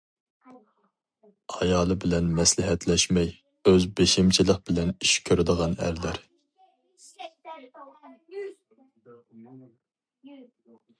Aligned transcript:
ئايالى 1.57 1.97
بىلەن 2.05 2.31
مەسلىھەتلەشمەي، 2.39 3.29
ئۆز 3.71 3.85
بېشىمچىلىق 3.99 4.63
بىلەن 4.71 4.95
ئىش 4.95 5.13
كۆرىدىغان 5.29 5.77
ئەرلەر. 5.89 6.23